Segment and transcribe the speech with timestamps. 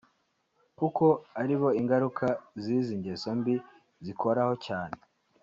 [0.79, 1.05] kuko
[1.41, 2.25] aribo ingaruka
[2.61, 3.55] z’izi ngeso mbi
[4.05, 4.97] zikoraho cyane